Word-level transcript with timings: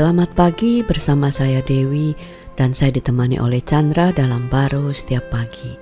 Selamat 0.00 0.32
pagi 0.32 0.80
bersama 0.80 1.28
saya 1.28 1.60
Dewi 1.60 2.16
dan 2.56 2.72
saya 2.72 2.88
ditemani 2.88 3.36
oleh 3.36 3.60
Chandra 3.60 4.08
dalam 4.16 4.48
baru 4.48 4.96
setiap 4.96 5.28
pagi. 5.28 5.76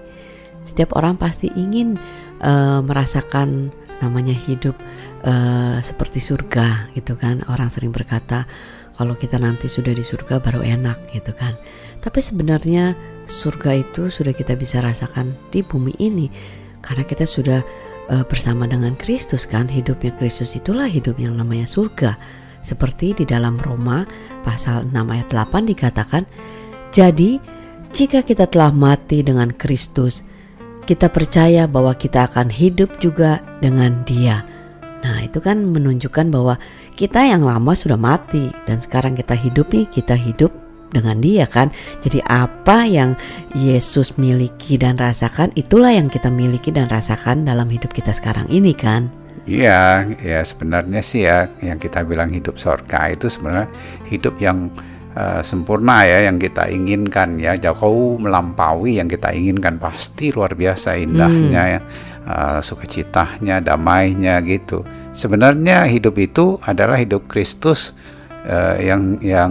Setiap 0.66 0.98
orang 0.98 1.14
pasti 1.14 1.46
ingin 1.54 1.94
uh, 2.42 2.82
merasakan 2.82 3.70
namanya 4.02 4.34
hidup 4.34 4.74
uh, 5.22 5.78
seperti 5.86 6.18
surga 6.18 6.90
gitu 6.98 7.14
kan. 7.14 7.46
Orang 7.46 7.70
sering 7.70 7.94
berkata 7.94 8.42
kalau 8.98 9.14
kita 9.14 9.38
nanti 9.38 9.70
sudah 9.70 9.94
di 9.94 10.02
surga 10.02 10.42
baru 10.42 10.66
enak 10.66 11.14
gitu 11.14 11.30
kan. 11.38 11.54
Tapi 12.02 12.18
sebenarnya 12.18 12.98
surga 13.30 13.86
itu 13.86 14.10
sudah 14.10 14.34
kita 14.34 14.58
bisa 14.58 14.82
rasakan 14.82 15.38
di 15.54 15.62
bumi 15.62 15.94
ini 16.02 16.26
karena 16.82 17.06
kita 17.06 17.22
sudah 17.22 17.62
uh, 18.10 18.26
bersama 18.26 18.66
dengan 18.66 18.98
Kristus 18.98 19.46
kan. 19.46 19.70
Hidupnya 19.70 20.10
Kristus 20.18 20.58
itulah 20.58 20.90
hidup 20.90 21.22
yang 21.22 21.38
namanya 21.38 21.70
surga 21.70 22.18
seperti 22.62 23.14
di 23.16 23.24
dalam 23.24 23.56
Roma 23.58 24.04
pasal 24.42 24.88
6 24.88 25.08
ayat 25.08 25.28
8 25.30 25.68
dikatakan, 25.68 26.24
"Jadi, 26.94 27.38
jika 27.94 28.22
kita 28.22 28.48
telah 28.48 28.74
mati 28.74 29.24
dengan 29.24 29.52
Kristus, 29.54 30.22
kita 30.84 31.12
percaya 31.12 31.68
bahwa 31.68 31.92
kita 31.96 32.28
akan 32.28 32.48
hidup 32.52 32.96
juga 33.00 33.40
dengan 33.60 34.04
Dia." 34.04 34.44
Nah, 34.98 35.22
itu 35.22 35.38
kan 35.38 35.62
menunjukkan 35.62 36.26
bahwa 36.34 36.58
kita 36.98 37.22
yang 37.22 37.46
lama 37.46 37.70
sudah 37.74 37.94
mati 37.94 38.50
dan 38.66 38.82
sekarang 38.82 39.14
kita 39.14 39.38
hidup 39.38 39.70
nih, 39.70 39.86
kita 39.86 40.18
hidup 40.18 40.50
dengan 40.90 41.20
dia 41.20 41.44
kan. 41.44 41.70
Jadi 42.00 42.24
apa 42.26 42.88
yang 42.88 43.14
Yesus 43.54 44.16
miliki 44.16 44.80
dan 44.80 44.96
rasakan 44.96 45.52
itulah 45.54 45.92
yang 45.92 46.08
kita 46.08 46.32
miliki 46.32 46.72
dan 46.72 46.88
rasakan 46.88 47.44
dalam 47.44 47.68
hidup 47.68 47.92
kita 47.92 48.10
sekarang 48.10 48.48
ini 48.48 48.72
kan. 48.72 49.12
Iya, 49.46 50.08
ya 50.18 50.40
sebenarnya 50.42 51.00
sih 51.04 51.28
ya 51.28 51.46
yang 51.62 51.78
kita 51.78 52.02
bilang 52.02 52.32
hidup 52.32 52.58
sorga 52.58 53.12
itu 53.12 53.30
sebenarnya 53.30 53.68
hidup 54.08 54.34
yang 54.42 54.72
uh, 55.14 55.40
sempurna 55.44 56.06
ya 56.06 56.26
yang 56.30 56.38
kita 56.38 56.66
inginkan 56.70 57.38
ya 57.38 57.54
jauh 57.58 58.18
melampaui 58.18 58.98
yang 58.98 59.06
kita 59.10 59.34
inginkan 59.34 59.76
pasti 59.76 60.30
luar 60.30 60.54
biasa 60.54 60.98
indahnya 60.98 61.62
hmm. 61.62 61.72
ya 61.74 61.80
uh, 62.28 62.58
sukacitanya 62.62 63.62
damainya 63.64 64.38
gitu. 64.44 64.84
Sebenarnya 65.16 65.88
hidup 65.90 66.14
itu 66.20 66.60
adalah 66.62 66.94
hidup 67.00 67.26
Kristus 67.26 67.96
uh, 68.46 68.78
yang 68.78 69.18
yang 69.18 69.50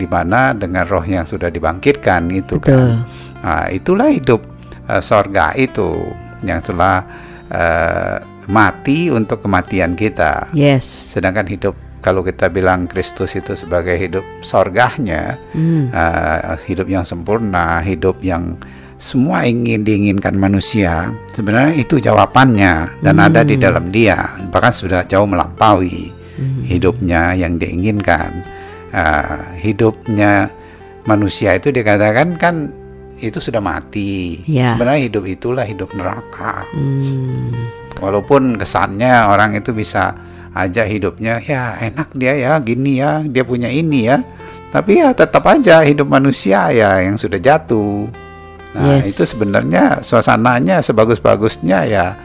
di 0.00 0.06
mana 0.08 0.56
dengan 0.56 0.86
roh 0.88 1.04
yang 1.04 1.28
sudah 1.28 1.52
dibangkitkan 1.52 2.30
itu 2.32 2.56
kan. 2.62 3.04
Nah, 3.44 3.68
itulah 3.68 4.08
hidup 4.08 4.40
uh, 4.88 5.02
sorga 5.04 5.52
itu 5.52 6.08
yang 6.44 6.64
telah 6.64 7.04
uh, 7.52 8.16
mati 8.48 9.08
untuk 9.08 9.44
kematian 9.44 9.96
kita. 9.96 10.52
Yes. 10.52 10.84
Sedangkan 11.14 11.48
hidup 11.48 11.74
kalau 12.04 12.20
kita 12.20 12.52
bilang 12.52 12.84
Kristus 12.84 13.32
itu 13.32 13.56
sebagai 13.56 13.96
hidup 13.96 14.24
sorganya, 14.44 15.40
hmm. 15.56 15.88
uh, 15.88 16.60
hidup 16.68 16.84
yang 16.84 17.00
sempurna, 17.00 17.80
hidup 17.80 18.20
yang 18.20 18.60
semua 19.00 19.48
ingin 19.48 19.88
diinginkan 19.88 20.36
manusia, 20.36 21.16
sebenarnya 21.32 21.80
itu 21.80 21.96
jawabannya 21.96 23.00
dan 23.00 23.16
hmm. 23.16 23.26
ada 23.32 23.40
di 23.40 23.56
hmm. 23.56 23.64
dalam 23.64 23.88
dia, 23.88 24.20
bahkan 24.52 24.76
sudah 24.76 25.08
jauh 25.08 25.24
melampaui 25.24 26.12
hmm. 26.36 26.68
hidupnya 26.68 27.32
yang 27.32 27.56
diinginkan. 27.56 28.44
Uh, 28.94 29.42
hidupnya 29.58 30.52
manusia 31.08 31.56
itu 31.58 31.72
dikatakan 31.72 32.36
kan 32.36 32.68
itu 33.18 33.40
sudah 33.40 33.64
mati. 33.64 34.44
Yeah. 34.44 34.76
Sebenarnya 34.76 35.08
hidup 35.08 35.24
itulah 35.24 35.64
hidup 35.64 35.90
neraka. 35.96 36.68
Hmm 36.76 37.83
walaupun 37.98 38.56
kesannya 38.58 39.28
orang 39.30 39.58
itu 39.58 39.70
bisa 39.74 40.14
aja 40.54 40.86
hidupnya 40.86 41.42
ya 41.42 41.74
enak 41.82 42.14
dia 42.14 42.34
ya 42.38 42.52
gini 42.62 43.02
ya 43.02 43.20
dia 43.26 43.42
punya 43.42 43.66
ini 43.68 44.06
ya 44.06 44.22
tapi 44.70 45.02
ya 45.02 45.14
tetap 45.14 45.42
aja 45.46 45.82
hidup 45.82 46.06
manusia 46.10 46.70
ya 46.70 47.02
yang 47.02 47.18
sudah 47.18 47.38
jatuh 47.38 48.06
nah 48.74 48.98
yes. 48.98 49.14
itu 49.14 49.22
sebenarnya 49.22 50.02
suasananya 50.02 50.82
sebagus-bagusnya 50.82 51.78
ya, 51.86 52.18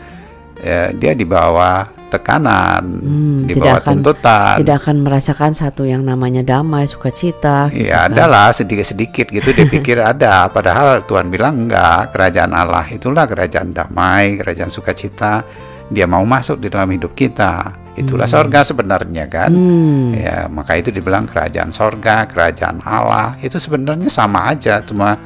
ya 0.59 0.91
dia 0.91 1.11
di 1.15 1.25
bawah 1.25 1.99
tekanan, 2.09 2.81
hmm, 2.81 3.39
di 3.45 3.53
bawah 3.53 3.79
akan, 3.79 4.01
tuntutan. 4.01 4.57
Tidak 4.59 4.75
akan 4.81 4.97
merasakan 5.05 5.51
satu 5.53 5.85
yang 5.85 6.01
namanya 6.01 6.41
damai, 6.41 6.89
sukacita. 6.89 7.69
Gitu 7.69 7.85
ya 7.85 8.09
gitu 8.09 8.17
adalah 8.17 8.49
sedikit-sedikit 8.49 9.29
gitu 9.29 9.49
dia 9.53 9.69
pikir 9.69 9.97
ada, 10.11 10.49
padahal 10.49 11.05
Tuhan 11.05 11.29
bilang 11.29 11.69
enggak. 11.69 12.11
Kerajaan 12.11 12.51
Allah 12.51 12.83
itulah 12.89 13.29
kerajaan 13.29 13.71
damai, 13.71 14.41
kerajaan 14.41 14.73
sukacita. 14.73 15.45
Dia 15.89 16.05
mau 16.05 16.21
masuk 16.21 16.61
di 16.61 16.69
dalam 16.69 16.89
hidup 16.89 17.17
kita. 17.17 17.73
Itulah 17.97 18.29
hmm. 18.29 18.35
sorga 18.37 18.59
sebenarnya 18.61 19.25
kan. 19.25 19.49
Hmm. 19.49 20.13
Ya 20.13 20.45
maka 20.49 20.77
itu 20.77 20.93
dibilang 20.93 21.25
kerajaan 21.25 21.73
sorga, 21.73 22.29
kerajaan 22.29 22.81
Allah. 22.85 23.37
Itu 23.41 23.57
sebenarnya 23.57 24.09
sama 24.09 24.53
aja, 24.53 24.85
cuma 24.85 25.17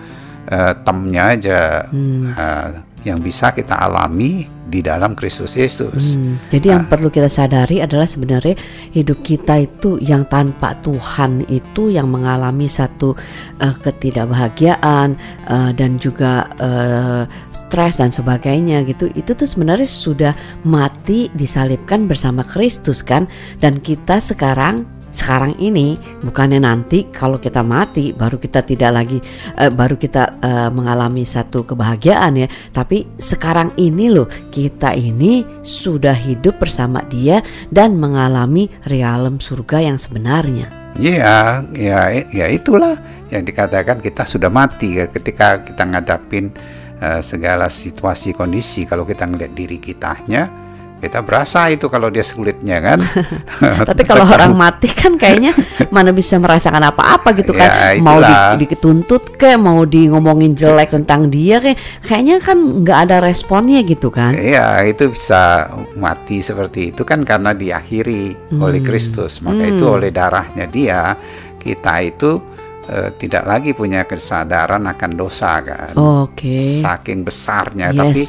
uh, 0.48 0.74
temnya 0.84 1.24
aja. 1.36 1.60
Hmm. 1.92 2.32
Uh, 2.32 2.93
yang 3.04 3.20
bisa 3.20 3.52
kita 3.52 3.76
alami 3.76 4.48
di 4.64 4.80
dalam 4.80 5.14
Kristus 5.14 5.54
Yesus. 5.54 6.18
Hmm, 6.18 6.40
jadi 6.50 6.72
nah, 6.72 6.74
yang 6.80 6.84
perlu 6.90 7.14
kita 7.14 7.30
sadari 7.30 7.84
adalah 7.84 8.08
sebenarnya 8.08 8.58
hidup 8.96 9.22
kita 9.22 9.62
itu 9.62 10.02
yang 10.02 10.26
tanpa 10.26 10.74
Tuhan 10.82 11.46
itu 11.52 11.94
yang 11.94 12.10
mengalami 12.10 12.66
satu 12.66 13.14
uh, 13.62 13.76
ketidakbahagiaan 13.84 15.20
uh, 15.46 15.72
dan 15.76 16.00
juga 16.02 16.50
uh, 16.58 17.30
stres 17.54 18.00
dan 18.00 18.10
sebagainya 18.10 18.82
gitu. 18.88 19.12
Itu 19.14 19.36
tuh 19.38 19.46
sebenarnya 19.46 19.86
sudah 19.86 20.34
mati 20.66 21.28
disalibkan 21.36 22.10
bersama 22.10 22.42
Kristus 22.42 23.06
kan 23.06 23.30
dan 23.60 23.78
kita 23.78 24.24
sekarang 24.24 24.90
sekarang 25.14 25.54
ini 25.62 25.96
bukannya 26.26 26.58
nanti 26.58 27.06
kalau 27.14 27.38
kita 27.38 27.62
mati 27.62 28.12
baru 28.18 28.42
kita 28.42 28.66
tidak 28.66 28.92
lagi 28.92 29.22
uh, 29.62 29.70
baru 29.70 29.94
kita 29.94 30.42
uh, 30.42 30.70
mengalami 30.74 31.22
satu 31.22 31.62
kebahagiaan 31.70 32.34
ya. 32.42 32.48
Tapi 32.74 33.06
sekarang 33.22 33.78
ini 33.78 34.10
loh 34.10 34.26
kita 34.50 34.98
ini 34.98 35.46
sudah 35.62 36.18
hidup 36.18 36.58
bersama 36.58 37.06
dia 37.06 37.46
dan 37.70 37.94
mengalami 37.94 38.74
realem 38.90 39.38
surga 39.38 39.86
yang 39.86 40.02
sebenarnya. 40.02 40.66
Iya, 40.98 41.66
ya, 41.74 42.10
ya 42.30 42.46
itulah 42.50 42.98
yang 43.34 43.46
dikatakan 43.46 43.98
kita 43.98 44.30
sudah 44.30 44.50
mati 44.50 45.02
ya 45.02 45.10
ketika 45.10 45.62
kita 45.62 45.90
ngadapin 45.90 46.54
uh, 47.02 47.22
segala 47.22 47.70
situasi 47.70 48.34
kondisi. 48.34 48.86
Kalau 48.90 49.06
kita 49.06 49.30
ngeliat 49.30 49.54
diri 49.54 49.78
kitanya 49.78 50.63
kita 51.04 51.20
berasa 51.20 51.68
itu 51.68 51.92
kalau 51.92 52.08
dia 52.08 52.24
sulitnya 52.24 52.80
kan. 52.80 53.04
Tapi 53.92 54.08
kalau 54.08 54.24
orang 54.24 54.56
mati 54.56 54.88
kan 54.88 55.20
kayaknya 55.20 55.52
mana 55.92 56.16
bisa 56.16 56.40
merasakan 56.40 56.80
apa-apa 56.80 57.36
gitu 57.36 57.52
kan. 57.52 57.68
Ya, 57.68 58.00
mau 58.00 58.24
di, 58.24 58.64
dituntut 58.64 59.36
ke, 59.36 59.60
mau 59.60 59.84
di 59.84 60.08
ngomongin 60.08 60.56
jelek 60.56 60.96
tentang 60.96 61.28
dia 61.28 61.60
kayak 61.60 61.76
kayaknya 62.08 62.40
kan 62.40 62.58
nggak 62.88 63.00
ada 63.10 63.18
responnya 63.20 63.84
gitu 63.84 64.08
kan. 64.08 64.32
Iya, 64.40 64.88
itu 64.88 65.12
bisa 65.12 65.68
mati 66.00 66.40
seperti 66.40 66.96
itu 66.96 67.04
kan 67.04 67.28
karena 67.28 67.52
diakhiri 67.52 68.56
hmm. 68.56 68.64
oleh 68.64 68.80
Kristus. 68.80 69.44
Maka 69.44 69.68
hmm. 69.68 69.72
itu 69.76 69.86
oleh 69.86 70.08
darahnya 70.08 70.66
dia 70.72 71.20
kita 71.60 72.00
itu 72.00 72.40
uh, 72.90 73.10
tidak 73.16 73.44
lagi 73.48 73.72
punya 73.72 74.04
kesadaran 74.04 74.84
akan 74.88 75.12
dosa 75.16 75.60
kan. 75.64 75.94
Oke. 75.96 76.48
Okay. 76.48 76.70
Saking 76.82 77.24
besarnya, 77.24 77.92
yes. 77.92 77.98
tapi 78.00 78.22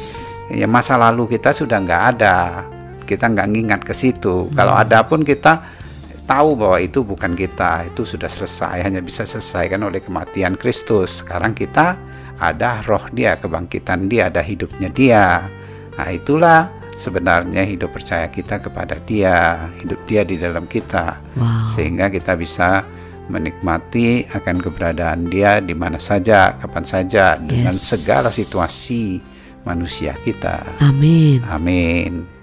ya 0.60 0.66
masa 0.70 0.98
lalu 1.00 1.38
kita 1.38 1.50
sudah 1.50 1.78
nggak 1.82 2.02
ada. 2.16 2.38
Kita 3.04 3.28
nggak 3.28 3.48
ngingat 3.52 3.80
ke 3.84 3.92
situ. 3.92 4.48
Hmm. 4.48 4.54
Kalau 4.56 4.74
ada 4.74 5.04
pun 5.04 5.20
kita 5.20 5.60
tahu 6.24 6.56
bahwa 6.56 6.78
itu 6.80 7.04
bukan 7.04 7.36
kita, 7.36 7.84
itu 7.88 8.02
sudah 8.02 8.28
selesai, 8.32 8.80
hanya 8.80 9.04
bisa 9.04 9.28
selesaikan 9.28 9.84
oleh 9.84 10.00
kematian 10.00 10.56
Kristus. 10.56 11.20
Sekarang 11.20 11.52
kita 11.52 11.96
ada 12.40 12.80
roh 12.88 13.04
dia, 13.12 13.36
kebangkitan 13.36 14.08
dia, 14.08 14.32
ada 14.32 14.40
hidupnya 14.40 14.88
dia. 14.88 15.44
Nah 15.94 16.08
itulah 16.10 16.72
sebenarnya 16.96 17.62
hidup 17.66 17.92
percaya 17.92 18.26
kita 18.32 18.58
kepada 18.58 18.96
dia, 19.04 19.68
hidup 19.82 20.00
dia 20.08 20.24
di 20.24 20.40
dalam 20.40 20.64
kita, 20.64 21.20
wow. 21.36 21.68
sehingga 21.70 22.08
kita 22.10 22.34
bisa 22.34 22.82
menikmati 23.28 24.28
akan 24.28 24.60
keberadaan 24.60 25.28
Dia 25.30 25.62
di 25.62 25.72
mana 25.72 25.96
saja, 25.96 26.56
kapan 26.60 26.84
saja, 26.84 27.38
yes. 27.38 27.44
dengan 27.44 27.74
segala 27.74 28.28
situasi 28.28 29.20
manusia 29.64 30.12
kita. 30.24 30.60
Amin. 30.84 31.40
Amin. 31.48 32.33